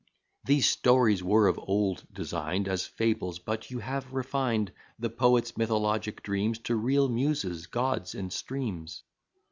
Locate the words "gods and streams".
7.67-9.03